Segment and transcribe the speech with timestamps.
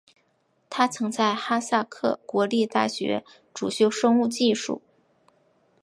[0.67, 4.81] 他曾在哈萨克国立大学主修生物技术。